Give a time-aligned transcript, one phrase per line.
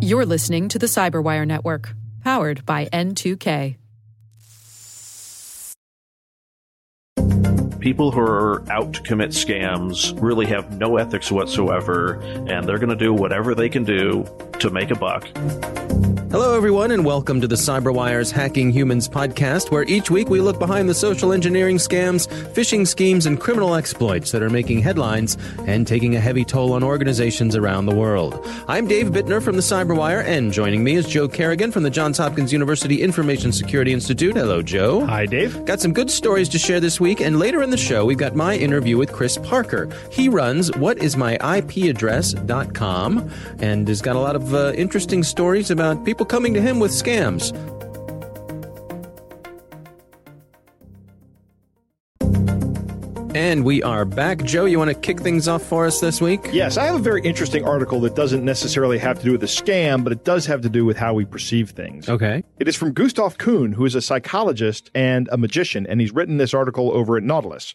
[0.00, 3.76] You're listening to the Cyberwire Network, powered by N2K.
[7.78, 12.90] People who are out to commit scams really have no ethics whatsoever, and they're going
[12.90, 14.24] to do whatever they can do
[14.60, 15.28] to make a buck.
[16.32, 20.58] Hello, everyone, and welcome to the CyberWire's Hacking Humans podcast, where each week we look
[20.58, 25.36] behind the social engineering scams, phishing schemes, and criminal exploits that are making headlines
[25.66, 28.48] and taking a heavy toll on organizations around the world.
[28.66, 32.16] I'm Dave Bittner from the CyberWire, and joining me is Joe Carrigan from the Johns
[32.16, 34.34] Hopkins University Information Security Institute.
[34.34, 35.04] Hello, Joe.
[35.04, 35.62] Hi, Dave.
[35.66, 38.34] Got some good stories to share this week, and later in the show, we've got
[38.34, 39.90] my interview with Chris Parker.
[40.10, 46.54] He runs whatismyipaddress.com and has got a lot of uh, interesting stories about people coming
[46.54, 47.52] to him with scams.
[53.34, 54.44] And we are back.
[54.44, 56.40] Joe, you want to kick things off for us this week?
[56.52, 59.46] Yes, I have a very interesting article that doesn't necessarily have to do with a
[59.46, 62.10] scam, but it does have to do with how we perceive things.
[62.10, 62.44] Okay.
[62.58, 66.36] It is from Gustav Kuhn, who is a psychologist and a magician, and he's written
[66.36, 67.74] this article over at Nautilus.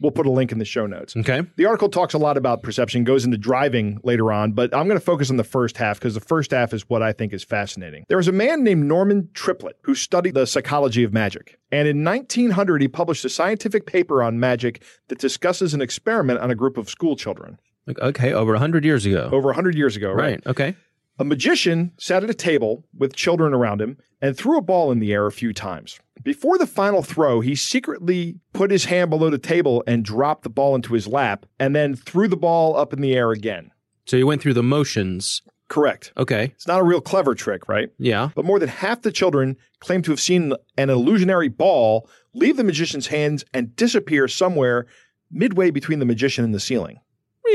[0.00, 1.16] We'll put a link in the show notes.
[1.16, 1.42] Okay.
[1.56, 4.98] The article talks a lot about perception, goes into driving later on, but I'm going
[4.98, 7.42] to focus on the first half because the first half is what I think is
[7.42, 8.04] fascinating.
[8.08, 11.58] There was a man named Norman Triplett who studied the psychology of magic.
[11.72, 16.50] And in 1900, he published a scientific paper on magic that discusses an experiment on
[16.50, 17.58] a group of school children
[18.00, 19.30] Okay, over 100 years ago.
[19.32, 20.18] over 100 years ago, right?
[20.18, 20.46] right.
[20.46, 20.76] Okay.
[21.20, 25.00] A magician sat at a table with children around him and threw a ball in
[25.00, 25.98] the air a few times.
[26.22, 30.50] Before the final throw, he secretly put his hand below the table and dropped the
[30.50, 33.72] ball into his lap and then threw the ball up in the air again.
[34.06, 35.42] So you went through the motions.
[35.68, 36.12] Correct.
[36.16, 36.52] Okay.
[36.54, 37.90] It's not a real clever trick, right?
[37.98, 38.30] Yeah.
[38.36, 42.64] But more than half the children claim to have seen an illusionary ball leave the
[42.64, 44.86] magician's hands and disappear somewhere
[45.30, 47.00] midway between the magician and the ceiling.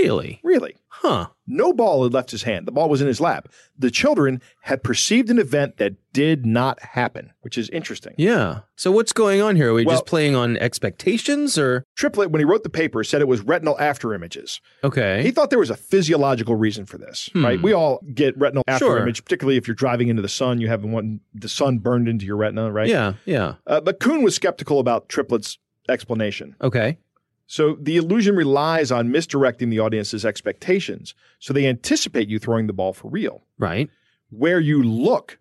[0.01, 0.39] Really?
[0.43, 0.75] Really.
[0.89, 1.27] Huh.
[1.45, 2.65] No ball had left his hand.
[2.65, 3.49] The ball was in his lap.
[3.77, 8.13] The children had perceived an event that did not happen, which is interesting.
[8.17, 8.59] Yeah.
[8.75, 9.71] So what's going on here?
[9.71, 13.21] Are we Well- just playing on expectations or Triplett, when he wrote the paper, said
[13.21, 14.61] it was retinal after images.
[14.83, 15.21] Okay.
[15.23, 17.61] He thought there was a physiological reason for this, right?
[17.61, 18.97] We all get retinal after Sure.
[18.99, 22.25] image, particularly if you're driving into the sun, you have one, the sun burned into
[22.25, 22.87] your retina, right?
[22.89, 23.55] Yeah, yeah.
[23.67, 25.57] Uh, but Kuhn was skeptical about Triplett's
[25.89, 26.55] explanation.
[26.61, 26.97] Okay.
[27.45, 32.73] So the illusion relies on misdirecting the audience's expectations so they anticipate you throwing the
[32.73, 33.43] ball for real.
[33.59, 33.89] Right.
[34.29, 35.39] Where you look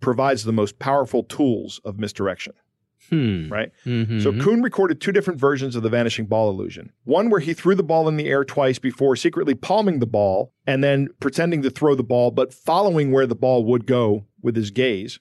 [0.00, 2.54] provides the most powerful tools of misdirection,
[3.10, 3.48] Hmm.
[3.52, 3.70] right?
[3.84, 4.22] Mhm.
[4.22, 6.90] So Kuhn recorded two different versions of the vanishing ball illusion.
[7.04, 10.52] One where he threw the ball in the air twice before secretly palming the ball
[10.66, 14.56] and then pretending to throw the ball, but following where the ball would go with
[14.56, 15.18] his gaze,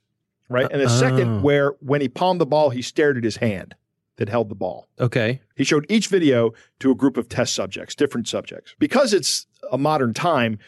[0.47, 0.67] right?
[0.71, 0.87] And a Oh.
[0.87, 3.75] second where when he palmed the ball, he stared at his hand
[4.19, 4.87] that held the ball.
[4.99, 5.41] Okay.
[5.55, 8.75] He showed each video to a group of test subjects, different subjects.
[8.77, 10.59] Because it's a modern time,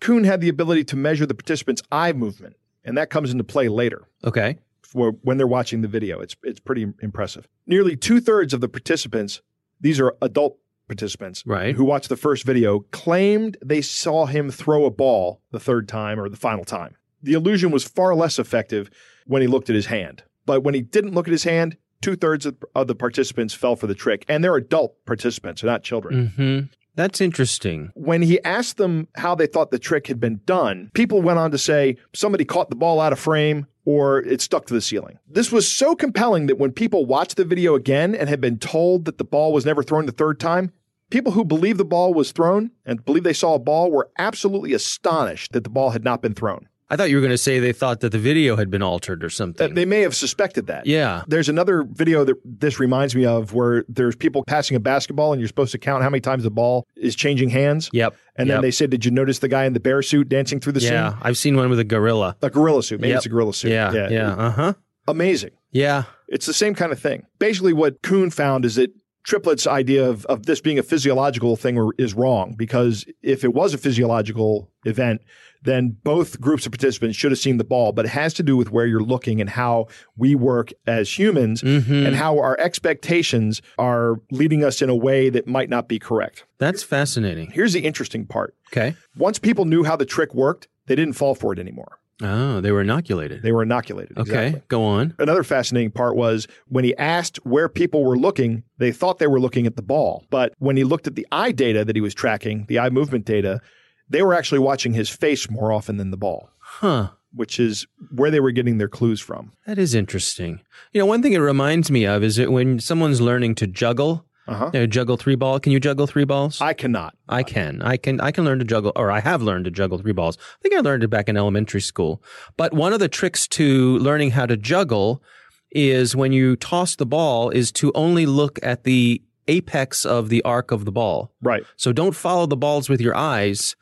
[0.00, 3.68] Kuhn had the ability to measure the participants' eye movement, and that comes into play
[3.68, 4.58] later Okay.
[4.82, 6.20] for when they're watching the video.
[6.20, 7.46] It's it's pretty impressive.
[7.66, 9.40] Nearly two thirds of the participants,
[9.80, 11.74] these are adult participants, Right.
[11.74, 16.18] who watched the first video, claimed they saw him throw a ball the third time
[16.18, 16.96] or the final time.
[17.22, 18.90] The illusion was far less effective
[19.26, 21.76] when he looked at his hand, but when he didn't look at his hand.
[22.00, 25.82] Two thirds of, of the participants fell for the trick, and they're adult participants, not
[25.82, 26.60] children hmm
[26.96, 27.90] That's interesting.
[27.94, 31.50] when he asked them how they thought the trick had been done, people went on
[31.50, 35.18] to say somebody caught the ball out of frame or it stuck to the ceiling.
[35.28, 39.04] This was so compelling that when people watched the video again and had been told
[39.04, 40.72] that the ball was never thrown the third time,
[41.10, 44.72] people who believed the ball was thrown and believed they saw a ball were absolutely
[44.72, 46.66] astonished that the ball had not been thrown.
[46.90, 49.24] I thought you were going to say they thought that the video had been altered
[49.24, 49.72] or something.
[49.72, 50.86] They may have suspected that.
[50.86, 51.22] yeah.
[51.26, 55.40] There's another video that this reminds me of where there's people passing a basketball and
[55.40, 57.88] you're supposed to count how many times the ball is changing hands.
[57.92, 58.14] Yep.
[58.36, 58.62] And then Yep.
[58.62, 60.88] they said, Did you notice the guy in the bear suit dancing through the Yeah.
[60.88, 60.92] scene?
[60.94, 61.16] Yeah.
[61.22, 62.36] I've seen one with a gorilla.
[62.42, 63.00] A gorilla suit.
[63.00, 63.16] Maybe Yep.
[63.16, 63.70] it's a gorilla suit.
[63.70, 64.08] Yeah.
[64.10, 64.34] Yeah.
[64.34, 64.72] Uh huh.
[65.08, 65.50] Amazing.
[65.72, 66.04] Yeah.
[66.28, 67.24] It's the same kind of thing.
[67.38, 68.90] Basically, what Kuhn found is that
[69.24, 73.72] Triplett's idea of, of this being a physiological thing is wrong because if it was
[73.72, 75.22] a physiological event,
[75.64, 77.92] then both groups of participants should have seen the ball.
[77.92, 81.62] But it has to do with where you're looking and how we work as humans
[81.62, 82.06] Mhm.
[82.06, 86.44] and how our expectations are leading us in a way that might not be correct.
[86.58, 87.50] That's fascinating.
[87.50, 88.54] Here's the interesting part.
[88.72, 88.94] Okay.
[89.16, 91.98] Once people knew how the trick worked, they didn't fall for it anymore.
[92.22, 93.42] Oh, they were inoculated.
[93.42, 94.16] They were inoculated.
[94.16, 94.46] okay.
[94.48, 94.62] Exactly.
[94.68, 95.14] Go on.
[95.18, 99.40] Another fascinating part was when he asked where people were looking, they thought they were
[99.40, 100.24] looking at the ball.
[100.30, 103.24] But when he looked at the eye data that he was tracking, the eye movement
[103.24, 103.60] data,
[104.08, 107.10] they were actually watching his face more often than the ball, Huh.
[107.32, 109.52] which is where they were getting their clues from.
[109.66, 110.60] That is interesting.
[110.92, 114.24] You know, one thing it reminds me of is that when someone's learning to juggle,
[114.46, 114.68] Uh-huh.
[114.74, 115.58] You know, juggle three ball.
[115.58, 116.60] Can you juggle three balls?
[116.60, 117.14] I cannot.
[117.30, 117.80] I can.
[117.80, 118.20] I can.
[118.20, 120.36] I can learn to juggle, or I have learned to juggle three balls.
[120.36, 122.22] I think I learned it back in elementary school.
[122.58, 125.22] But one of the tricks to learning how to juggle
[125.70, 130.42] is when you toss the ball is to only look at the apex of the
[130.42, 131.32] arc of the ball.
[131.42, 131.64] Right.
[131.76, 133.74] So don't follow the balls with your eyes.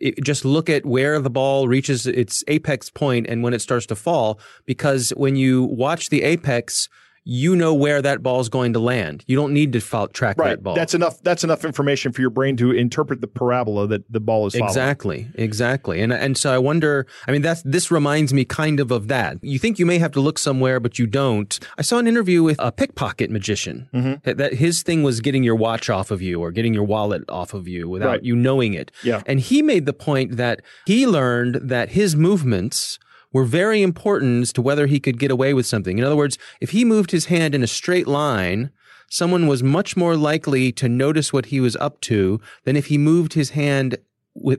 [0.00, 3.86] It, just look at where the ball reaches its apex point and when it starts
[3.86, 4.40] to fall.
[4.66, 6.88] Because when you watch the apex,
[7.24, 9.24] you know where that ball is going to land.
[9.26, 9.80] You don't need to
[10.12, 10.50] track Right.
[10.50, 10.74] that ball.
[10.74, 11.22] That's enough.
[11.22, 14.68] That's enough information for your brain to interpret the parabola that the ball is following.
[14.70, 17.06] Exactly, exactly, and and so I wonder.
[17.28, 19.36] I mean, that's this reminds me kind of of that.
[19.42, 21.58] You think you may have to look somewhere, but you don't.
[21.78, 23.88] I saw an interview with a pickpocket magician.
[23.94, 24.30] Mm-hmm.
[24.38, 27.54] That his thing was getting your watch off of you or getting your wallet off
[27.54, 28.24] of you without Right.
[28.24, 28.90] you knowing it.
[29.04, 29.22] Yeah.
[29.26, 32.98] and he made the point that he learned that his movements
[33.32, 35.98] were very important as to whether he could get away with something.
[35.98, 38.70] In other words, if he moved his hand in a straight line,
[39.08, 42.98] someone was much more likely to notice what he was up to than if he
[42.98, 43.96] moved his hand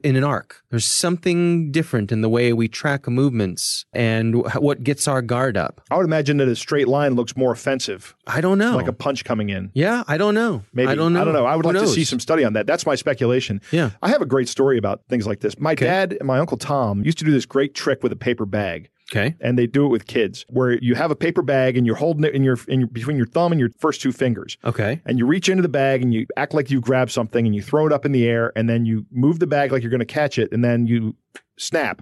[0.03, 0.63] in an arc.
[0.69, 5.81] There's something different in the way we track movements and what gets our guard up.
[5.89, 8.75] I would imagine that a straight line looks more offensive, I don't know.
[8.75, 9.71] like a punch coming in.
[9.73, 10.63] yeah, I don't know.
[10.73, 11.21] Maybe I don't know.
[11.21, 11.45] I don't know.
[11.45, 12.67] I would Who like to see some study on that.
[12.67, 13.61] That's my speculation.
[13.71, 13.91] Yeah.
[14.01, 15.59] I have a great story about things like this.
[15.59, 18.45] My dad and my uncle Tom used to do this great trick with a paper
[18.45, 18.89] bag.
[19.13, 19.35] Okay.
[19.41, 22.23] and they do it with kids where you have a paper bag and you're holding
[22.23, 25.01] it in your, in your between your thumb and your first two fingers Okay.
[25.05, 27.61] and you reach into the bag and you act like you grab something and you
[27.61, 29.99] throw it up in the air and then you move the bag like you're going
[29.99, 31.15] to catch it and then you
[31.57, 32.01] snap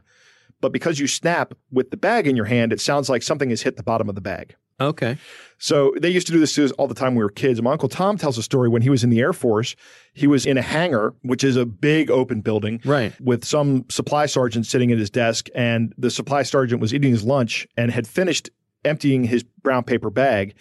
[0.61, 3.61] but because you snap with the bag in your hand it sounds like something has
[3.63, 5.17] hit the bottom of the bag Okay.
[5.57, 7.61] so they used to do this to us all the time when we were kids.
[7.61, 9.75] My uncle Tom tells a story when he was in the Air Force.
[10.13, 13.13] He was in a hangar, which is a big open building, Right.
[13.19, 17.23] with some supply sergeant sitting at his desk, and the supply sergeant was eating his
[17.23, 18.49] lunch and had finished
[18.85, 20.55] emptying his brown paper bag.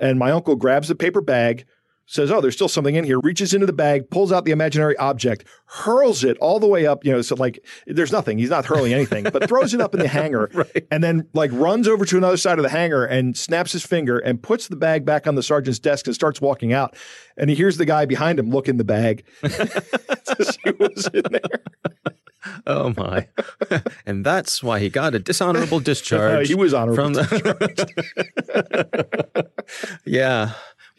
[0.00, 1.64] And my uncle grabs the paper bag,
[2.06, 4.96] says, "Oh, there's still something in here." Reaches into the bag, pulls out the imaginary
[4.96, 7.04] object, hurls it all the way up.
[7.04, 8.38] You know, so like there's nothing.
[8.38, 10.50] He's not hurling anything, but throws it up in the hangar,
[10.90, 14.18] and then like runs over to another side of the hangar and snaps his finger
[14.18, 16.94] and puts the bag back on the sergeant's desk and starts walking out.
[17.36, 21.22] And he hears the guy behind him look in the bag to see what's in
[21.30, 21.62] there.
[22.66, 23.28] Oh my.
[24.06, 26.46] and that's why he got a dishonorable discharge.
[26.46, 27.22] Uh, he was honorable from the
[30.04, 30.52] Yeah.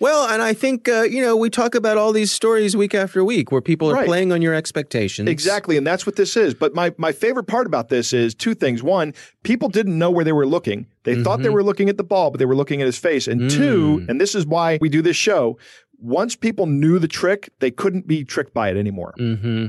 [0.04, 3.24] Well, and I think uh, you know we talk about all these stories week after
[3.24, 4.06] week where people are Right.
[4.06, 5.30] playing on your expectations.
[5.30, 6.54] Exactly, and that's what this is.
[6.54, 8.84] But my my favorite part about this is two things.
[8.84, 9.14] One,
[9.44, 10.88] people didn't know where they were looking.
[11.04, 11.44] They thought Mm-hmm.
[11.44, 13.28] they were looking at the ball, but they were looking at his face.
[13.30, 13.50] And Mm.
[13.52, 15.58] two, and this is why we do this show,
[15.98, 19.14] once people knew the trick, they couldn't be tricked by it anymore.
[19.18, 19.68] Mm-hmm.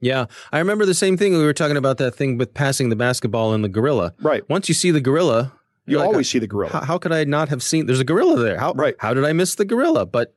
[0.00, 1.32] Yeah, I remember the same thing.
[1.32, 4.14] We were talking about that thing with passing the basketball and the gorilla.
[4.20, 4.48] Right.
[4.48, 5.52] Once you see the gorilla,
[5.86, 6.72] You like, always see the gorilla.
[6.72, 7.86] How, how could I not have seen?
[7.86, 8.58] There's a gorilla there.
[8.58, 8.94] How Right.
[8.98, 10.06] How did I miss the gorilla?
[10.06, 10.34] But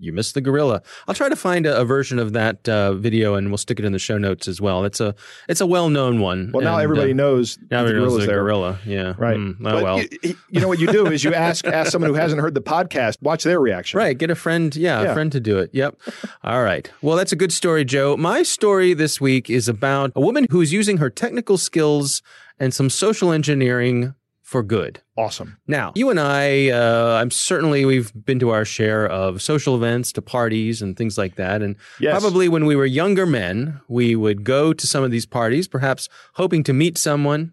[0.00, 0.82] you missed the gorilla.
[1.06, 3.84] I'll try to find a, a version of that uh, video and we'll stick it
[3.84, 4.84] in the show notes as well.
[4.84, 5.14] It's a
[5.48, 6.50] it's a well known one.
[6.52, 8.42] well, now and, everybody uh, knows Now the everybody knows gorilla's the there.
[8.42, 8.78] gorilla.
[8.84, 9.14] Yeah.
[9.16, 9.36] Right.
[9.36, 10.00] Mm, oh But well.
[10.00, 12.60] You, you know what you do is you ask ask someone who hasn't heard the
[12.60, 13.98] podcast, watch their reaction.
[13.98, 15.10] Right, get a friend, yeah, Yeah.
[15.10, 15.70] a friend to do it.
[15.72, 15.96] Yep.
[16.42, 16.90] All right.
[17.00, 18.16] Well, that's a good story, Joe.
[18.16, 22.20] My story this week is about a woman who is using her technical skills
[22.58, 24.14] and some social engineering
[24.54, 25.00] for good.
[25.16, 25.58] Awesome.
[25.66, 30.12] Now, you and I, uh, I'm certainly we've been to our share of social events,
[30.12, 31.60] to parties and things like that.
[31.60, 32.12] And Yes.
[32.20, 36.08] probably when we were younger men, we would go to some of these parties, perhaps
[36.34, 37.52] hoping to meet someone,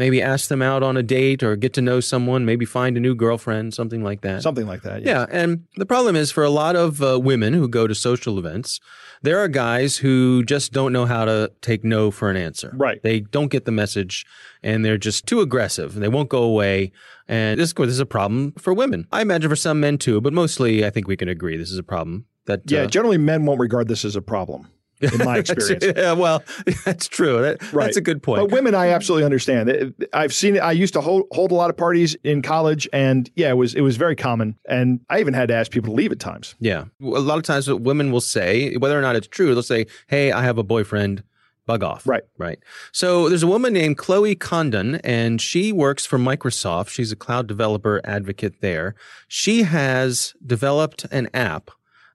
[0.00, 3.00] maybe ask them out on a date or get to know someone, maybe find a
[3.00, 4.42] new girlfriend, something like that.
[4.42, 5.02] Something like that.
[5.02, 8.38] Yeah, and the problem is for a lot of uh, women who go to social
[8.38, 8.80] events,
[9.20, 12.72] there are guys who just don't know how to take no for an answer.
[12.74, 13.02] Right.
[13.02, 14.24] They don't get the message
[14.62, 16.92] and they're just too aggressive and they won't go away.
[17.28, 19.06] And this, this is a problem for women.
[19.12, 21.78] I imagine for some men too, but mostly I think we can agree this is
[21.78, 22.24] a problem.
[22.46, 24.68] That Yeah, uh, generally men won't regard this as a problem,
[25.00, 25.84] in my experience.
[25.96, 26.42] yeah, well,
[26.84, 27.40] that's true.
[27.42, 27.84] That, Right.
[27.84, 28.40] That's a good point.
[28.40, 29.94] But women, I absolutely understand.
[30.12, 30.60] I've seen it.
[30.60, 33.74] I used to hold, hold a lot of parties in college, and yeah, it was
[33.74, 34.56] it was very common.
[34.68, 36.54] And I even had to ask people to leave at times.
[36.60, 36.84] Yeah.
[37.00, 39.86] A lot of times what women will say, whether or not it's true, they'll say,
[40.08, 41.22] Hey, I have a boyfriend.
[41.66, 42.04] Bug off.
[42.04, 42.24] Right.
[42.36, 42.58] Right.
[42.90, 46.88] So there's a woman named Chloe Condon, and she works for Microsoft.
[46.88, 48.96] She's a cloud developer advocate there.
[49.28, 51.70] She has developed an app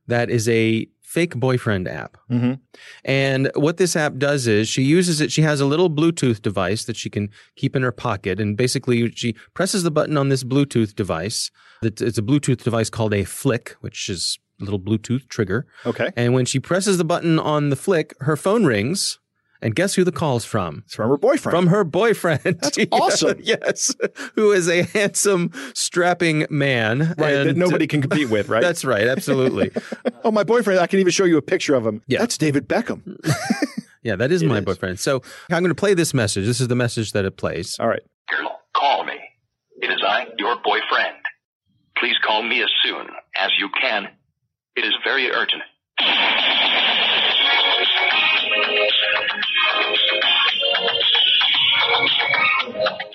[0.08, 2.18] that is a fake boyfriend app.
[2.30, 2.54] Mm-hmm.
[3.06, 5.32] And what this app does is she uses it.
[5.32, 8.40] She has a little Bluetooth device that she can keep in her pocket.
[8.42, 11.52] And basically, she presses the button on this Bluetooth device.
[11.82, 15.66] That- It's a Bluetooth device called a Flic, which is a little Bluetooth trigger.
[15.86, 16.10] Okay.
[16.18, 19.20] And when she presses the button on the Flic, her phone rings
[19.66, 20.84] And guess who the call's from?
[20.86, 21.58] It's from her boyfriend.
[21.58, 22.40] From her boyfriend.
[22.44, 23.40] That's awesome.
[23.42, 23.96] yes.
[24.36, 27.16] Who is a handsome, strapping man.
[27.18, 28.62] right, that nobody can compete with, right?
[28.62, 29.08] That's right.
[29.08, 29.72] Absolutely.
[30.24, 32.04] oh, my boyfriend, I can even show you a picture of him.
[32.06, 32.20] Yeah.
[32.20, 33.18] That's David Beckham.
[34.04, 34.66] yeah, that is my is.
[34.66, 35.00] boyfriend.
[35.00, 36.46] So I'm going to play this message.
[36.46, 37.76] This is the message that it plays.
[37.80, 38.04] All right.
[38.30, 39.18] Girl, call me.
[39.82, 41.18] It is I, your boyfriend.
[41.98, 44.10] Please call me as soon as you can.
[44.76, 45.64] It is very urgent.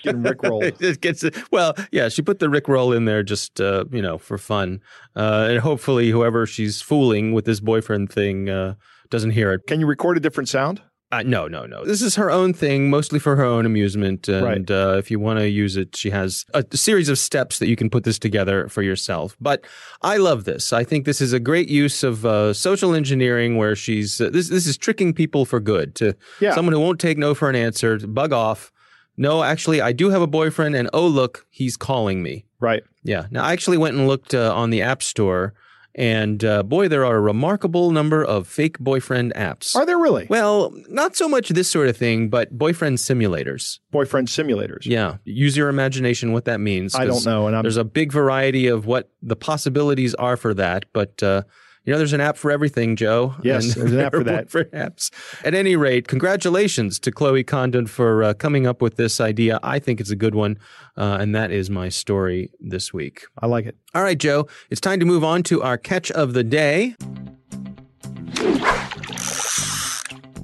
[0.02, 0.64] Getting Rick rolled.
[0.80, 2.09] it gets well, yeah.
[2.09, 4.80] She put the Rick roll in there just uh, you know for fun,
[5.16, 8.75] uh, and hopefully whoever she's fooling with this boyfriend thing uh,
[9.11, 9.62] doesn't hear it.
[9.66, 10.83] Can you record a different sound?
[11.12, 11.85] Uh, no, no, no.
[11.85, 14.28] This is her own thing, mostly for her own amusement.
[14.28, 14.71] And Right.
[14.71, 17.75] uh, if you want to use it, she has a series of steps that you
[17.75, 19.37] can put this together for yourself.
[19.40, 19.64] But
[20.02, 20.73] I love this.
[20.73, 24.50] I think this is a great use of uh, social engineering, where she's uh, this.
[24.50, 25.97] This is tricking people for good.
[25.97, 26.54] To Yeah.
[26.54, 28.71] someone who won't take no for an answer, to bug off.
[29.20, 32.46] No, actually, I do have a boyfriend, and oh look, he's calling me.
[32.58, 32.82] Right.
[33.02, 33.26] Yeah.
[33.30, 35.52] Now, I actually went and looked uh, on the App Store,
[35.94, 39.76] and uh, boy, there are a remarkable number of fake boyfriend apps.
[39.76, 40.26] Are there really?
[40.30, 43.80] Well, not so much this sort of thing, but boyfriend simulators.
[43.90, 44.86] Boyfriend simulators.
[44.86, 45.18] Yeah.
[45.24, 46.94] Use your imagination what that means.
[46.94, 47.46] I don't know.
[47.46, 51.42] And I'm There's a big variety of what the possibilities are for that, but uh,
[51.84, 53.34] you know, there's an app for everything, Joe.
[53.42, 54.46] Yes, there's an app for that.
[54.46, 55.10] boyfriend apps.
[55.44, 59.58] At any rate, congratulations to Chloe Condon for uh, coming up with this idea.
[59.62, 60.58] I think it's a good one,
[60.96, 63.25] uh, and that is my story this week.
[63.38, 63.76] I like it.
[63.94, 66.94] All right, Joe, it's time to move on to our catch of the day.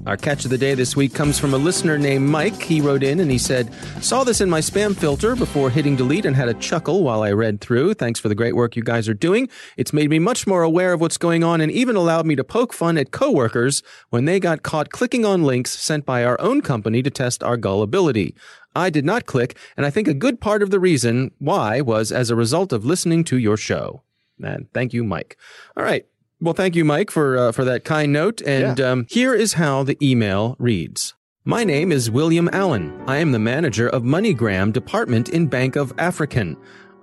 [0.07, 2.63] Our catch of the day this week comes from a listener named Mike.
[2.63, 6.23] He wrote in and he said, Saw this in my spam filter before hitting delete
[6.23, 7.95] and had a chuckle while I read through.
[7.95, 9.49] Thanks for the great work you guys are doing.
[9.75, 12.43] It's made me much more aware of what's going on and even allowed me to
[12.45, 16.61] poke fun at coworkers when they got caught clicking on links sent by our own
[16.61, 18.33] company to test our gullibility.
[18.73, 22.13] I did not click, and I think a good part of the reason why was
[22.13, 24.03] as a result of listening to your show.
[24.41, 25.35] And thank you, Mike.
[25.75, 26.05] All right.
[26.39, 28.41] Well, thank you, Mike, for uh, for that kind note.
[28.43, 31.15] And um, here is how the email reads.
[31.43, 33.01] My name is William Allen.
[33.07, 36.57] I am the manager of MoneyGram department in Bank of African.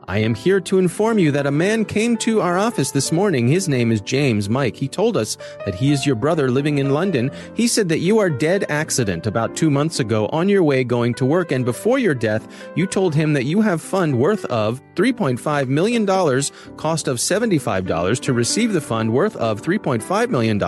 [0.06, 3.48] I am here to inform you that a man came to our office this morning.
[3.48, 4.76] His name is James Mike.
[4.76, 7.30] He told us that he is your brother living in London.
[7.54, 11.14] He said that you are dead accident about two months ago on your way going
[11.14, 11.52] to work.
[11.52, 16.06] And before your death, you told him that you have fund worth of $3.5 million,
[16.76, 20.62] cost of $75 to receive the fund worth of $3.5 million.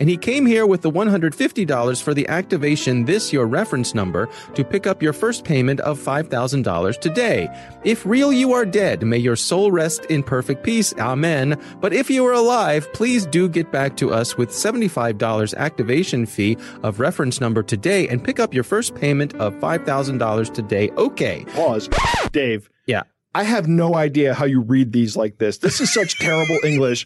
[0.00, 4.64] And he came here with the $150 for the activation this your reference number to
[4.64, 7.48] pick up your first payment of $5,000 today.
[7.84, 10.94] If real you are dead, may your soul rest in perfect peace.
[10.98, 11.60] Amen.
[11.80, 16.56] But if you are alive, please do get back to us with $75 activation fee
[16.82, 20.90] of reference number today and pick up your first payment of $5,000 today.
[20.96, 21.44] Okay.
[21.54, 21.88] Pause.
[22.32, 23.02] Dave, Yeah.
[23.36, 25.58] I have no idea how you read these like this.
[25.58, 27.04] This is such terrible English.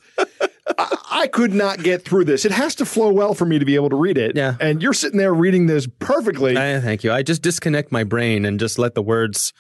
[0.77, 2.45] I, I could not get through this.
[2.45, 4.37] It has to flow well for me to be able to read it.
[4.37, 4.55] Yeah.
[4.61, 6.55] And you're sitting there reading this perfectly.
[6.59, 7.13] I, thank you.
[7.13, 9.55] I just disconnect my brain and just let the words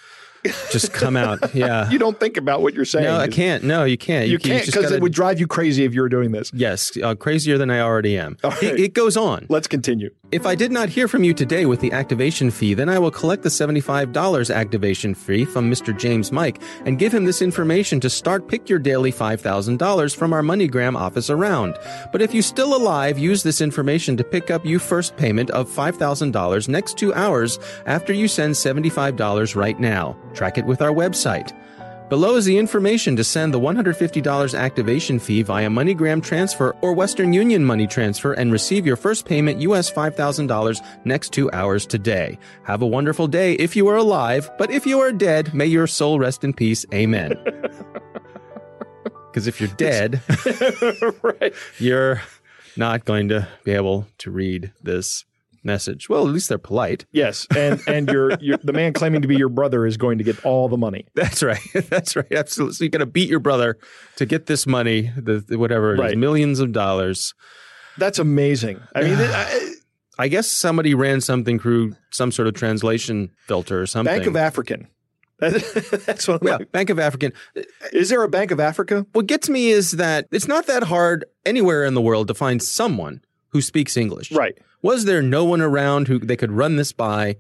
[0.71, 1.39] just come out.
[1.55, 1.91] Yeah.
[1.91, 3.05] you don't think about what you're saying.
[3.05, 3.65] no, I can't.
[3.65, 4.29] No, you can't.
[4.29, 6.53] You, can't because it would drive you crazy if you were doing this.
[6.55, 8.37] Yes, uh, crazier than I already am.
[8.45, 9.47] All It- it goes on.
[9.49, 10.11] Let's continue.
[10.31, 13.11] If I did not hear from you today with the activation fee, then I will
[13.11, 15.99] collect the $75 activation fee from Mr.
[15.99, 20.43] James Mike and give him this information to start pick your daily $5,000 from our
[20.43, 21.79] MoneyGram office around.
[22.13, 25.67] But if you still alive, use this information to pick up you first payment of
[25.67, 30.15] $5,000 next two hours after you send $75 right now.
[30.35, 31.59] Track it with our website.
[32.09, 37.35] Below is the information to send the $150 activation fee via MoneyGram transfer or Western
[37.35, 42.39] Union money transfer and receive your first payment US $5,000 next two hours today.
[42.63, 45.87] Have a wonderful day if you are alive, but if you are dead, may your
[45.87, 46.87] soul rest in peace.
[46.95, 47.35] Amen.
[49.31, 50.23] Because if you're dead,
[51.23, 51.53] right.
[51.79, 52.23] you're
[52.75, 55.27] not going to be able to read this
[55.69, 56.09] message.
[56.09, 57.07] Well, at least they're polite.
[57.13, 57.47] Yes.
[57.57, 60.69] And and your the man claiming to be your brother is going to get all
[60.69, 61.07] the money.
[61.15, 61.61] That's right.
[61.89, 62.33] That's right.
[62.33, 62.75] Absolutely.
[62.75, 63.79] So you're going to beat your brother
[64.17, 66.19] to get this money, the, the whatever it is, Right.
[66.19, 67.35] millions of dollars.
[67.99, 68.81] That's amazing.
[68.95, 69.75] I mean, I-
[70.21, 74.13] I guess somebody ran something through some sort of translation filter or something.
[74.13, 74.89] Bank of African.
[75.39, 76.73] That's what I'm yeah, like.
[76.73, 77.33] Bank of African.
[77.93, 79.07] Is there a Bank of Africa?
[79.13, 82.61] What gets me is that it's not that hard anywhere in the world to find
[82.61, 84.33] someone who speaks English.
[84.33, 84.59] Right.
[84.83, 87.37] Was there no one around who they could run this by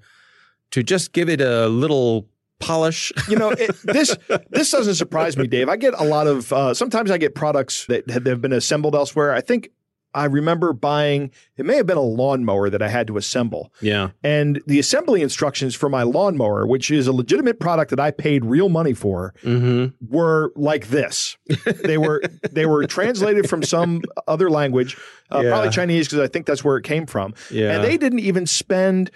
[0.71, 3.13] to just give it a little polish?
[3.29, 4.17] You know, it, this
[4.51, 5.69] this doesn't surprise me, Dave.
[5.69, 8.53] I get a lot of uh, sometimes I get products that have, that have been
[8.53, 9.33] assembled elsewhere.
[9.33, 9.71] I think
[10.15, 13.73] I remember buying, it may have been a lawnmower that I had to assemble.
[13.83, 14.11] Yeah.
[14.25, 18.45] And the assembly instructions for my lawnmower, which is a legitimate product that I paid
[18.45, 19.95] real money for, Mm-hmm.
[20.15, 21.37] were like this.
[21.85, 24.97] they were they were translated from some other language,
[25.33, 25.51] uh, Yeah.
[25.51, 27.35] probably Chinese because I think that's where it came from.
[27.51, 27.73] Yeah.
[27.75, 29.11] And they didn't even spend,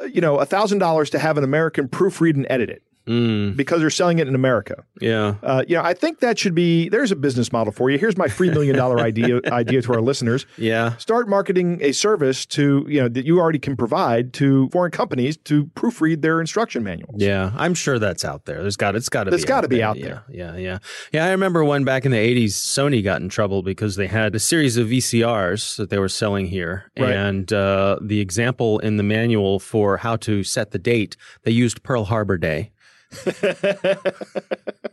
[0.00, 3.56] uh, you know, a thousand dollars to have an American proofread and edit it Mm.
[3.56, 4.84] because they're selling it in America.
[5.00, 5.34] Yeah.
[5.42, 6.88] Uh, you know, I think that should be.
[6.88, 7.98] There's a business model for you.
[7.98, 10.46] Here's my free million dollar idea idea to our listeners.
[10.56, 10.96] Yeah.
[10.98, 15.36] Start marketing a service to you know that you already can provide to foreign companies
[15.38, 17.16] to proofread their instruction manuals.
[17.18, 18.60] Yeah, I'm sure that's out there.
[18.62, 19.48] There's got it's got to It's be.
[19.48, 19.86] gotta out be there.
[19.86, 20.24] out yeah, there.
[20.30, 20.78] Yeah, yeah,
[21.12, 21.24] yeah.
[21.26, 24.38] I remember when back in the '80s, Sony got in trouble because they had a
[24.40, 27.12] series of VCRs that they were selling here, Right.
[27.12, 31.82] and uh, the example in the manual for how to set the date, they used
[31.82, 32.70] Pearl Harbor Day.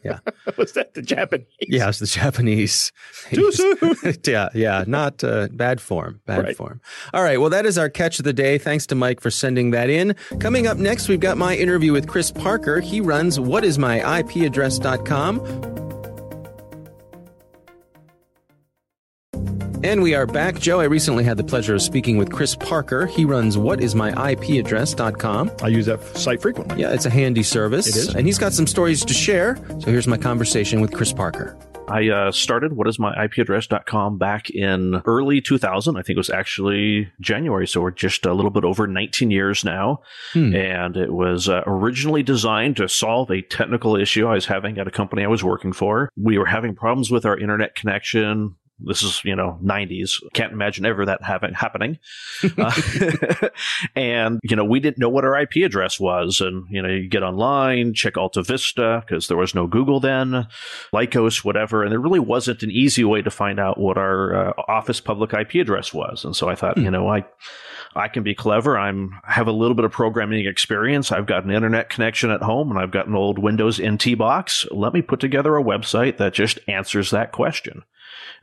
[0.02, 0.20] Yeah.
[0.58, 1.46] Was that the Japanese?
[1.62, 2.94] Yeah, it's the Japanese.
[3.32, 3.96] Too soon.
[4.26, 6.56] yeah, yeah, not uh, bad form, bad Right.
[6.56, 6.80] form.
[7.14, 8.58] All right, well, that is our catch of the day.
[8.58, 10.16] Thanks to Mike for sending that in.
[10.40, 12.80] Coming up next, we've got my interview with Chris Parker.
[12.80, 15.89] He runs whatismyipaddress.com.
[19.82, 20.60] And we are back.
[20.60, 23.06] Joe, I recently had the pleasure of speaking with Chris Parker.
[23.06, 25.52] He runs whatismyipaddress.com.
[25.64, 26.82] I use that site frequently.
[26.82, 27.88] Yeah, it's a handy service.
[27.88, 28.14] It is.
[28.14, 29.56] And he's got some stories to share.
[29.80, 31.58] So here's my conversation with Chris Parker.
[31.88, 35.96] I uh, started what is my ipaddress.com back in early 2000.
[35.96, 37.66] I think it was actually January.
[37.66, 40.02] So we're just a little bit over 19 years now.
[40.34, 40.54] Hmm.
[40.54, 44.90] And it was uh, originally designed to solve a technical issue I was having at
[44.90, 46.10] a company I was working for.
[46.18, 48.56] We were having problems with our internet connection.
[48.82, 50.22] This is, you know, 90s.
[50.34, 52.00] Can't imagine ever that having, happening.
[52.58, 52.72] Uh,
[53.96, 56.42] and, you know, we didn't know what our IP address was.
[56.42, 60.48] And, you know, you get online, check Alta Vista because there was no Google then,
[60.94, 61.84] Lycos, whatever.
[61.84, 65.34] And there really wasn't an easy way to find out what our uh, office public
[65.34, 66.26] IP address was.
[66.26, 67.26] And so I thought, you know, I,
[67.96, 68.78] I can be clever.
[68.78, 71.12] I'm have a little bit of programming experience.
[71.12, 74.66] I've got an internet connection at home and I've got an old Windows NT box.
[74.72, 77.84] Let me put together a website that just answers that question.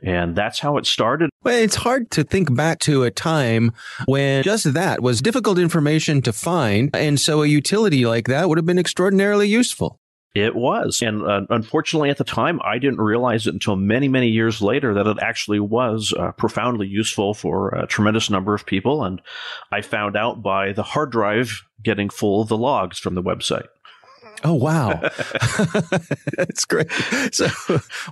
[0.01, 1.29] And that's how it started.
[1.43, 3.71] Well, it's hard to think back to a time
[4.05, 6.89] when just that was difficult information to find.
[6.95, 9.99] And so a utility like that would have been extraordinarily useful.
[10.35, 11.01] It was.
[11.01, 14.93] And uh, unfortunately, at the time, I didn't realize it until many, many years later
[14.93, 19.03] that it actually was uh, profoundly useful for a tremendous number of people.
[19.03, 19.19] And
[19.71, 23.65] I found out by the hard drive getting full of the logs from the website.
[24.43, 24.89] Oh, wow.
[26.37, 26.91] That's great.
[27.31, 27.47] So,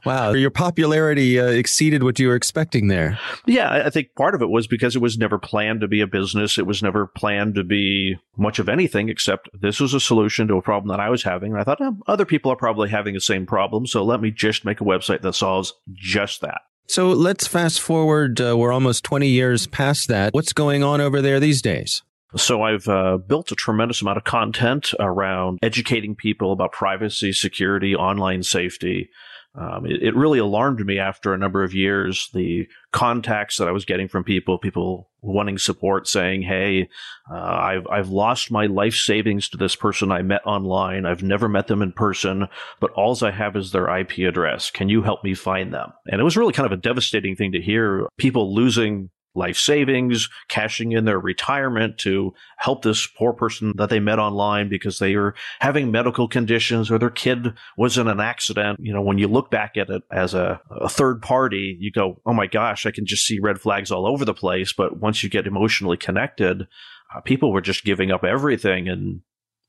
[0.05, 0.31] wow.
[0.31, 3.19] Your popularity uh, exceeded what you were expecting there.
[3.45, 6.07] Yeah, I think part of it was because it was never planned to be a
[6.07, 6.57] business.
[6.57, 10.55] It was never planned to be much of anything except this was a solution to
[10.55, 11.51] a problem that I was having.
[11.51, 13.85] And I thought, oh, other people are probably having the same problem.
[13.85, 16.61] So let me just make a website that solves just that.
[16.87, 18.39] So let's fast forward.
[18.39, 20.33] Uh, we're almost 20 years past that.
[20.33, 22.03] What's going on over there these days?
[22.35, 27.95] So I've uh, built a tremendous amount of content around educating people about privacy, security,
[27.95, 29.09] online safety.
[29.57, 33.71] Um, it, it really alarmed me after a number of years the contacts that I
[33.71, 36.89] was getting from people, people wanting support, saying, "Hey,
[37.31, 41.05] uh, I've I've lost my life savings to this person I met online.
[41.05, 42.47] I've never met them in person,
[42.81, 44.69] but alls I have is their IP address.
[44.69, 47.53] Can you help me find them?" And it was really kind of a devastating thing
[47.53, 53.73] to hear people losing life savings, cashing in their retirement to help this poor person
[53.75, 58.07] that they met online because they were having medical conditions or their kid was in
[58.07, 58.79] an accident.
[58.81, 62.21] You know, when you look back at it as a, a third party, you go,
[62.25, 64.73] oh my gosh, I can just see red flags all over the place.
[64.73, 66.67] But once you get emotionally connected,
[67.13, 68.87] uh, people were just giving up everything.
[68.87, 69.21] And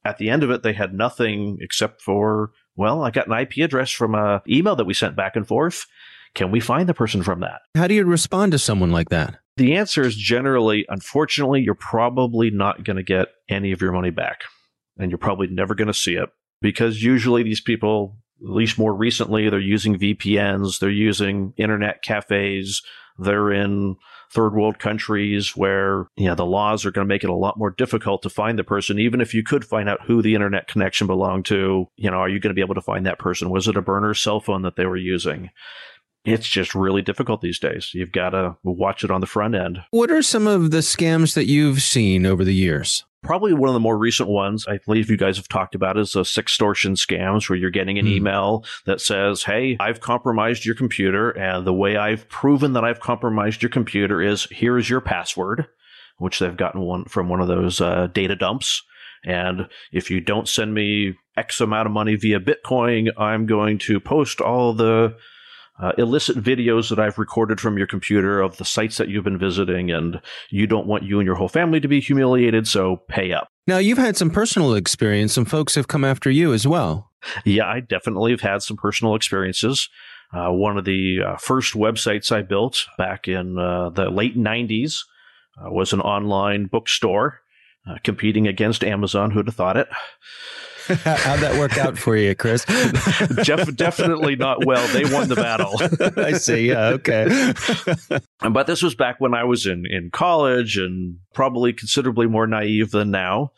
[0.05, 3.59] at the end of it, they had nothing except for, well, I got an IP
[3.59, 5.87] address from a email that we sent back and forth.
[6.35, 7.63] Can we find the person from that?
[7.75, 9.39] How do you respond to someone like that?
[9.57, 14.11] The answer is generally, unfortunately, you're probably not going to get any of your money
[14.11, 14.43] back.
[14.99, 16.31] And you're probably never going to see it
[16.63, 22.83] because usually these people, at least more recently, they're using VPNs, they're using internet cafes,
[23.19, 23.97] they're in
[24.33, 27.59] third world countries where you know, the laws are going to make it a lot
[27.59, 28.99] more difficult to find the person.
[28.99, 32.29] Even if you could find out who the internet connection belonged to, you know, are
[32.29, 33.51] you going to be able to find that person?
[33.51, 35.51] Was it a burner cell phone that they were using?
[36.27, 37.91] It's just really difficult these days.
[37.95, 39.79] You've got to watch it on the front end.
[39.91, 43.05] What are some of the scams that you've seen over the years?
[43.23, 46.13] Probably one of the more recent ones I believe you guys have talked about is
[46.13, 48.13] the sextortion scams where you're getting an Hmm.
[48.13, 51.31] email that says, Hey, I've compromised your computer.
[51.31, 55.67] And the way I've proven that I've compromised your computer is here is your password,
[56.19, 58.83] which they've gotten one from one of those uh, data dumps.
[59.25, 63.99] And if you don't send me X amount of money via Bitcoin, I'm going to
[63.99, 65.17] post all the
[65.79, 69.39] uh, illicit videos that I've recorded from your computer of the sites that you've been
[69.39, 73.33] visiting, and you don't want you and your whole family to be humiliated, so pay
[73.33, 73.49] up.
[73.67, 75.33] Now, you've had some personal experience.
[75.33, 77.11] Some folks have come after you as well.
[77.45, 79.89] Yeah, I definitely have had some personal experiences.
[80.33, 85.01] Uh, one of the uh, first websites I built back in uh, the late 90s
[85.59, 87.41] uh, was an online bookstore
[87.89, 89.31] uh, competing against Amazon.
[89.31, 89.89] Who'd have thought it?
[91.05, 92.65] How'd that work out for you, Chris?
[93.43, 94.87] Jeff, definitely not well.
[94.89, 95.73] They won the battle.
[96.17, 96.69] I see.
[96.69, 96.91] Yeah.
[96.91, 97.53] Okay.
[98.49, 102.93] but this was back when I was in, in college and probably considerably more naive
[102.93, 103.51] than now.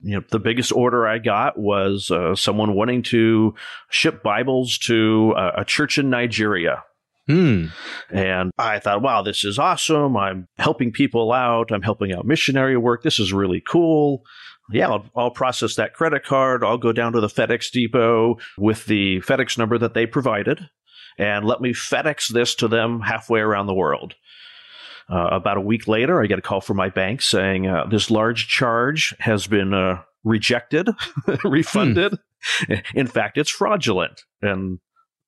[0.00, 3.56] You know, the biggest order I got was uh, someone wanting to
[3.90, 6.84] ship Bibles to a, a church in Nigeria.
[7.26, 7.66] Hmm.
[8.10, 10.16] And I thought, wow, this is awesome.
[10.16, 11.72] I'm helping people out.
[11.72, 13.02] I'm helping out missionary work.
[13.02, 14.22] This is really cool
[14.70, 16.64] yeah, I'll, I'll, process that credit card.
[16.64, 20.68] I'll go down to the FedEx depot with the FedEx number that they provided
[21.18, 24.14] and let me FedEx this to them halfway around the world.
[25.08, 28.10] Uh, about a week later, I get a call from my bank saying uh, this
[28.10, 30.88] large charge has been uh, rejected,
[31.44, 32.18] refunded.
[32.66, 32.74] Hmm.
[32.94, 34.22] In fact, it's fraudulent.
[34.42, 34.80] And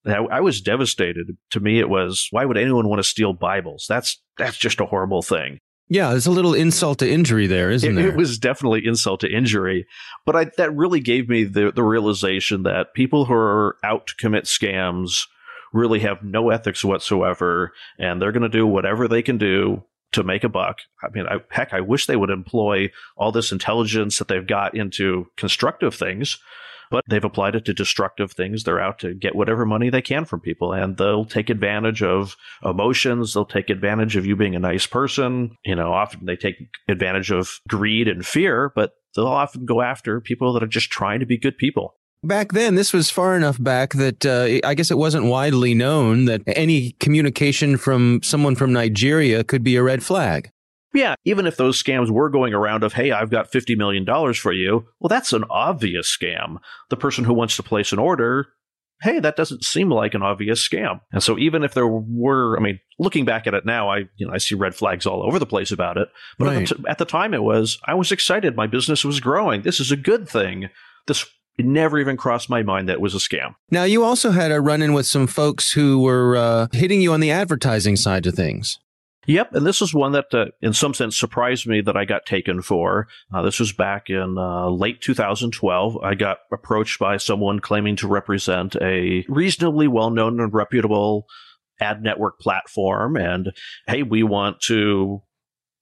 [0.04, 1.36] I, I was devastated.
[1.52, 3.86] To me, it was why would anyone want to steal Bibles?
[3.88, 5.60] That's that's just a horrible thing.
[5.88, 8.10] Yeah, there's a little insult to injury there, isn't it, there?
[8.10, 9.86] It was definitely insult to injury,
[10.26, 14.14] but I, that really gave me the the realization that people who are out to
[14.16, 15.26] commit scams
[15.72, 20.22] really have no ethics whatsoever, and they're going to do whatever they can do to
[20.22, 20.78] make a buck.
[21.02, 24.74] I mean, I, heck, I wish they would employ all this intelligence that they've got
[24.74, 26.38] into constructive things
[26.90, 28.64] but they've applied it to destructive things.
[28.64, 32.36] They're out to get whatever money they can from people and they'll take advantage of
[32.64, 33.34] emotions.
[33.34, 35.56] They'll take advantage of you being a nice person.
[35.64, 36.56] You know, often they take
[36.88, 41.20] advantage of greed and fear, but they'll often go after people that are just trying
[41.20, 41.94] to be good people.
[42.24, 46.24] Back then, this was far enough back that uh, I guess it wasn't widely known
[46.24, 50.50] that any communication from someone from Nigeria could be a red flag.
[50.94, 54.52] Yeah, even if those scams were going around of, hey, I've got $50 million for
[54.52, 56.56] you, well, that's an obvious scam.
[56.88, 58.46] The person who wants to place an order,
[59.02, 61.00] hey, that doesn't seem like an obvious scam.
[61.12, 64.26] And so even if there were, I mean, looking back at it now, I, you
[64.26, 66.08] know, I see red flags all over the place about it.
[66.38, 66.62] But right.
[66.62, 68.56] at, the t- at the time it was, I was excited.
[68.56, 69.62] My business was growing.
[69.62, 70.70] This is a good thing.
[71.06, 71.24] This
[71.58, 73.56] it never even crossed my mind that it was a scam.
[73.70, 77.12] Now, you also had a run in with some folks who were uh, hitting you
[77.12, 78.78] on the advertising side of things.
[79.28, 82.24] Yep, and this is one that, uh, in some sense, surprised me that I got
[82.24, 83.08] taken for.
[83.32, 85.98] Uh, this was back in uh, late 2012.
[86.02, 91.26] I got approached by someone claiming to represent a reasonably well-known and reputable
[91.78, 93.52] ad network platform, and
[93.86, 95.20] hey, we want to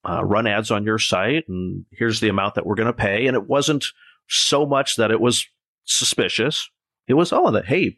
[0.07, 3.27] uh, run ads on your site, and here's the amount that we're going to pay.
[3.27, 3.85] And it wasn't
[4.27, 5.45] so much that it was
[5.85, 6.69] suspicious.
[7.07, 7.97] It was, oh, that hey,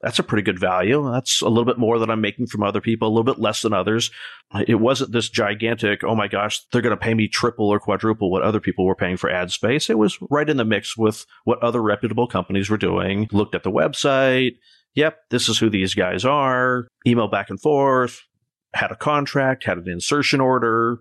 [0.00, 1.10] that's a pretty good value.
[1.12, 3.62] That's a little bit more than I'm making from other people, a little bit less
[3.62, 4.10] than others.
[4.66, 8.30] It wasn't this gigantic, oh my gosh, they're going to pay me triple or quadruple
[8.30, 9.90] what other people were paying for ad space.
[9.90, 13.28] It was right in the mix with what other reputable companies were doing.
[13.30, 14.52] Looked at the website.
[14.94, 16.88] Yep, this is who these guys are.
[17.06, 18.22] Email back and forth.
[18.72, 21.00] Had a contract, had an insertion order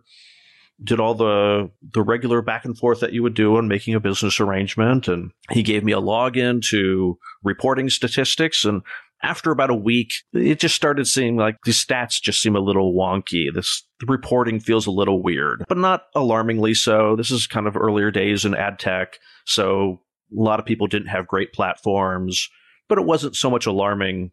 [0.83, 3.99] did all the the regular back and forth that you would do on making a
[3.99, 8.81] business arrangement and he gave me a login to reporting statistics and
[9.21, 12.93] after about a week it just started seeming like these stats just seem a little
[12.93, 13.53] wonky.
[13.53, 17.15] This the reporting feels a little weird but not alarmingly so.
[17.15, 21.09] This is kind of earlier days in ad tech so a lot of people didn't
[21.09, 22.47] have great platforms
[22.87, 24.31] but it wasn't so much alarming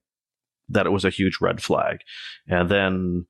[0.68, 1.98] that it was a huge red flag.
[2.48, 3.26] And then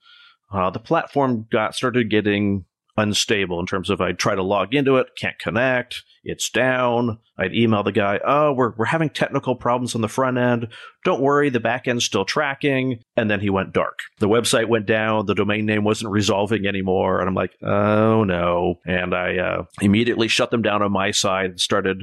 [0.52, 2.64] uh, the platform got started getting
[2.96, 7.18] unstable in terms of I'd try to log into it, can't connect, it's down.
[7.38, 10.68] I'd email the guy, oh, we're, we're having technical problems on the front end.
[11.04, 13.00] Don't worry, the back end's still tracking.
[13.16, 14.00] And then he went dark.
[14.18, 17.20] The website went down, the domain name wasn't resolving anymore.
[17.20, 18.76] And I'm like, oh no.
[18.86, 22.02] And I uh, immediately shut them down on my side and started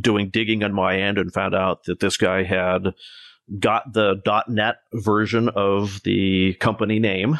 [0.00, 2.94] doing digging on my end and found out that this guy had
[3.58, 7.38] got the .net version of the company name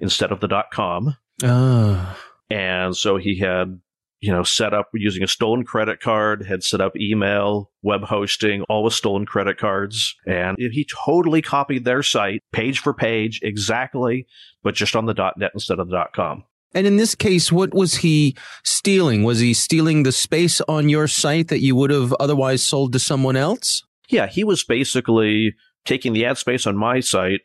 [0.00, 2.16] instead of the .com Oh.
[2.50, 3.80] And so he had,
[4.20, 8.62] you know, set up using a stolen credit card, had set up email, web hosting,
[8.68, 10.14] all with stolen credit cards.
[10.26, 14.26] And he totally copied their site page for page exactly,
[14.62, 16.44] but just on the .net instead of the .com.
[16.74, 19.22] And in this case, what was he stealing?
[19.22, 22.98] Was he stealing the space on your site that you would have otherwise sold to
[22.98, 23.84] someone else?
[24.08, 25.54] Yeah, he was basically
[25.84, 27.42] taking the ad space on my site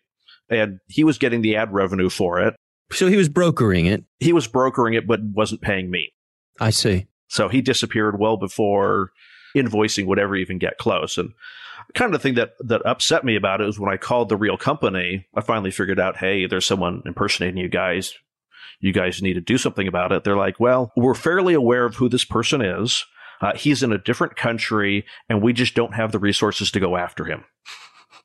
[0.49, 2.55] and he was getting the ad revenue for it
[2.91, 4.03] so he was brokering it.
[4.19, 6.13] He was brokering it, but wasn't paying me.
[6.59, 7.07] I see.
[7.27, 9.11] So he disappeared well before
[9.55, 11.17] invoicing would ever even get close.
[11.17, 11.33] And
[11.93, 14.37] kind of the thing that that upset me about it was when I called the
[14.37, 15.27] real company.
[15.35, 18.13] I finally figured out, hey, there's someone impersonating you guys.
[18.79, 20.23] You guys need to do something about it.
[20.23, 23.05] They're like, well, we're fairly aware of who this person is.
[23.41, 26.97] Uh, he's in a different country, and we just don't have the resources to go
[26.97, 27.45] after him.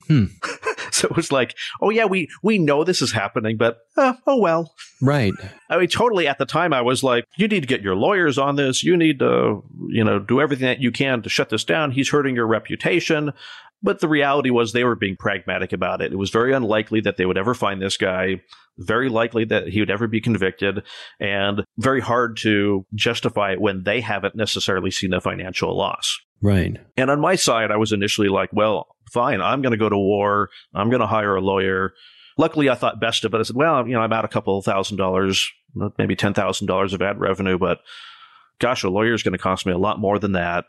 [0.07, 0.24] Hmm.
[1.01, 4.39] so it was like, oh yeah, we we know this is happening, but uh, oh
[4.39, 4.73] well.
[5.03, 5.33] Right.
[5.69, 6.29] I mean, totally.
[6.29, 8.85] At the time, I was like, you need to get your lawyers on this.
[8.85, 11.91] You need to, you know, do everything that you can to shut this down.
[11.91, 13.33] He's hurting your reputation.
[13.83, 16.13] But the reality was they were being pragmatic about it.
[16.13, 18.41] It was very unlikely that they would ever find this guy,
[18.79, 20.83] very likely that he would ever be convicted,
[21.21, 26.19] and very hard to justify it when they haven't necessarily seen a financial loss.
[26.41, 26.79] Right.
[26.97, 29.97] And on my side, I was initially like, well, fine, I'm going to go to
[29.97, 30.51] war.
[30.75, 31.95] I'm going to hire a lawyer.
[32.37, 33.38] Luckily, I thought best of it.
[33.38, 35.51] I said, well, you know, I'm out a couple of thousand dollars,
[35.99, 37.79] maybe $10,000 of ad revenue, but
[38.59, 40.64] gosh, a lawyer is going to cost me a lot more than that.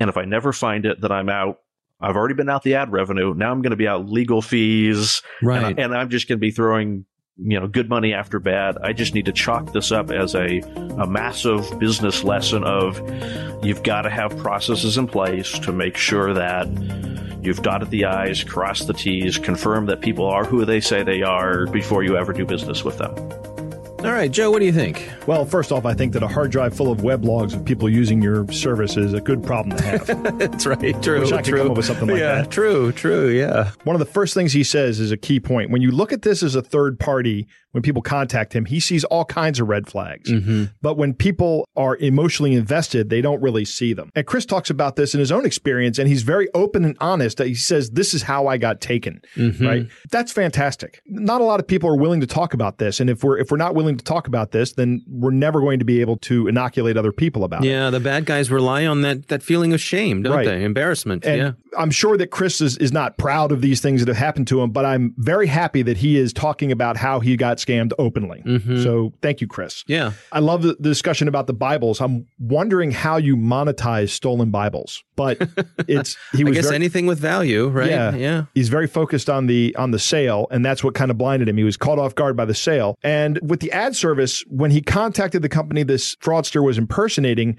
[0.00, 1.60] And if I never find it, that I'm out
[2.00, 3.34] I've already been out the ad revenue.
[3.34, 5.22] Now I'm going to be out legal fees.
[5.42, 5.62] Right.
[5.62, 7.06] And, I, and I'm just going to be throwing,
[7.38, 8.76] you know, good money after bad.
[8.82, 10.58] I just need to chalk this up as a,
[10.98, 13.00] a massive business lesson of
[13.64, 16.66] you've got to have processes in place to make sure that
[17.46, 21.22] you've dotted the I's, crossed the T's, confirmed that people are who they say they
[21.22, 23.14] are before you ever do business with them.
[24.06, 25.10] All right, Joe, what do you think?
[25.26, 27.88] Well, first off, I think that a hard drive full of web logs of people
[27.88, 30.06] using your service is a good problem to have.
[30.38, 31.02] That's right.
[31.02, 31.22] True.
[31.22, 31.58] Wish I could true.
[31.62, 32.50] come up with something like yeah, that.
[32.52, 32.92] True.
[32.92, 33.28] True.
[33.28, 33.72] Yeah.
[33.82, 35.70] One of the first things he says is a key point.
[35.70, 39.04] When you look at this as a third party, when people contact him, he sees
[39.04, 40.30] all kinds of red flags.
[40.30, 40.64] Mm-hmm.
[40.80, 44.10] But when people are emotionally invested, they don't really see them.
[44.14, 47.36] And Chris talks about this in his own experience, and he's very open and honest.
[47.36, 49.20] That He says, This is how I got taken.
[49.34, 49.66] Mm-hmm.
[49.66, 49.88] Right.
[50.10, 51.02] That's fantastic.
[51.06, 52.98] Not a lot of people are willing to talk about this.
[52.98, 55.78] And if we're if we're not willing to talk about this, then we're never going
[55.78, 57.68] to be able to inoculate other people about it.
[57.68, 60.46] Yeah, the bad guys rely on that that feeling of shame, don't Right.
[60.46, 60.64] they?
[60.64, 61.24] Embarrassment.
[61.24, 61.52] And yeah.
[61.78, 64.62] I'm sure that Chris is, is not proud of these things that have happened to
[64.62, 68.42] him, but I'm very happy that he is talking about how he got scammed openly.
[68.82, 69.82] So thank you, Chris.
[69.82, 69.92] Mm-hmm.
[69.92, 70.12] Yeah.
[70.32, 72.00] I love the, the discussion about the Bibles.
[72.00, 75.38] I'm wondering how you monetize stolen Bibles, but
[75.88, 77.90] it's he I was guess very, anything with value, right?
[77.90, 78.14] Yeah.
[78.14, 78.44] Yeah.
[78.54, 81.56] He's very focused on the on the sale, and that's what kind of blinded him.
[81.56, 82.98] He was caught off guard by the sale.
[83.02, 87.56] And with the ad service, when he contacted the company this fraudster was impersonating,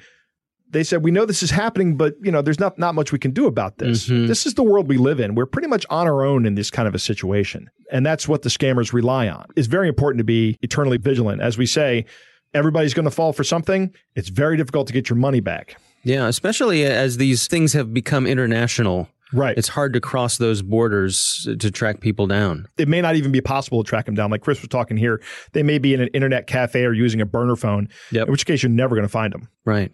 [0.70, 3.20] they said, "We know this is happening, but you know, there's not not much we
[3.20, 4.10] can do about this.
[4.10, 4.28] Mhm.
[4.28, 5.36] This is the world we live in.
[5.36, 8.42] We're pretty much on our own in this kind of a situation, and that's what
[8.42, 9.46] the scammers rely on.
[9.56, 12.06] It's very important to be eternally vigilant, as we say."
[12.54, 13.92] Everybody's going to fall for something.
[14.16, 15.76] It's very difficult to get your money back.
[16.04, 19.10] Yeah, especially as these things have become international.
[19.34, 19.58] Right.
[19.58, 22.68] It's hard to cross those borders to track people down.
[22.78, 24.32] it may not even be possible to track them down.
[24.32, 27.26] Like Chris was talking here, they may be in an internet cafe or using a
[27.26, 28.28] burner phone, Yep.
[28.28, 29.50] in which case you're never going to find them.
[29.66, 29.92] Right.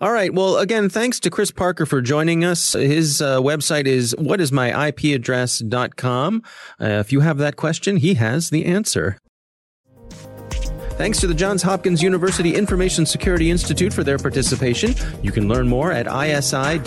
[0.00, 0.32] All right.
[0.34, 2.72] Well, again, thanks to Chris Parker for joining us.
[2.72, 6.42] His uh, website is whatismyipaddress.com.
[6.80, 9.18] Uh, if you have that question, he has the answer.
[11.00, 14.94] Thanks to the Johns Hopkins University Information Security Institute for their participation.
[15.22, 16.80] You can learn more at isi.jhu.edu.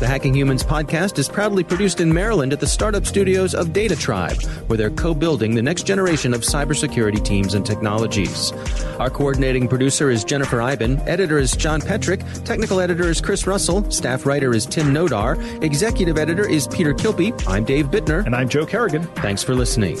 [0.00, 3.94] The Hacking Humans podcast is proudly produced in Maryland at the startup studios of Data
[3.94, 8.50] Tribe, where they're co-building the next generation of cybersecurity teams and technologies.
[8.98, 13.88] Our coordinating producer is Jennifer Eiben, editor is John Petrik, technical editor is Chris Russell,
[13.92, 17.32] staff writer is Tim Nodar, executive editor is Peter Kilpie.
[17.46, 18.26] I'm Dave Bittner.
[18.26, 19.04] And I'm Joe Carrigan.
[19.14, 20.00] Thanks for listening.